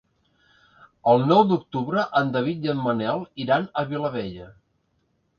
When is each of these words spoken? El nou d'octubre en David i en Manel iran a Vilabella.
El 1.11 1.19
nou 1.31 1.41
d'octubre 1.49 2.05
en 2.21 2.31
David 2.35 2.65
i 2.67 2.71
en 2.73 2.81
Manel 2.87 3.21
iran 3.43 3.67
a 3.67 3.85
Vilabella. 3.93 4.49